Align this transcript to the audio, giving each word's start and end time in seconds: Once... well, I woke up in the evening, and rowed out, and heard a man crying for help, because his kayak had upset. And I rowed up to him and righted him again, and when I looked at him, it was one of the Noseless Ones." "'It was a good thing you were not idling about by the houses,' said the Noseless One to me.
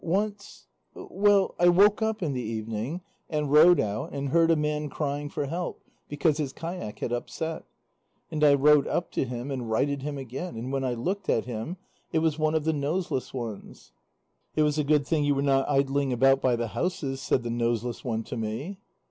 Once... 0.03 0.65
well, 0.95 1.53
I 1.59 1.67
woke 1.69 2.01
up 2.01 2.23
in 2.23 2.33
the 2.33 2.41
evening, 2.41 3.01
and 3.29 3.51
rowed 3.51 3.79
out, 3.79 4.11
and 4.11 4.29
heard 4.29 4.49
a 4.49 4.55
man 4.55 4.89
crying 4.89 5.29
for 5.29 5.45
help, 5.45 5.79
because 6.09 6.39
his 6.39 6.53
kayak 6.53 6.97
had 6.97 7.13
upset. 7.13 7.65
And 8.31 8.43
I 8.43 8.55
rowed 8.55 8.87
up 8.87 9.11
to 9.11 9.25
him 9.25 9.51
and 9.51 9.69
righted 9.69 10.01
him 10.01 10.17
again, 10.17 10.55
and 10.57 10.71
when 10.73 10.83
I 10.83 10.95
looked 10.95 11.29
at 11.29 11.45
him, 11.45 11.77
it 12.11 12.17
was 12.17 12.39
one 12.39 12.55
of 12.55 12.63
the 12.63 12.73
Noseless 12.73 13.31
Ones." 13.31 13.91
"'It 14.55 14.63
was 14.63 14.79
a 14.79 14.83
good 14.83 15.05
thing 15.05 15.23
you 15.23 15.35
were 15.35 15.39
not 15.43 15.69
idling 15.69 16.11
about 16.11 16.41
by 16.41 16.55
the 16.55 16.69
houses,' 16.69 17.21
said 17.21 17.43
the 17.43 17.51
Noseless 17.51 18.03
One 18.03 18.23
to 18.23 18.35
me. 18.35 18.79